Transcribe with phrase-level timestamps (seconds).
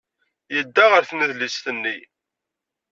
[0.55, 1.97] Yedda ɣer tnedlist-nni.